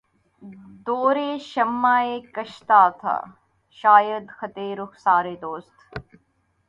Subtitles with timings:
[0.85, 1.17] دودِ
[1.49, 2.19] شمعِ
[2.35, 3.15] کشتہ تھا
[3.81, 5.75] شاید خطِ رخسارِ دوست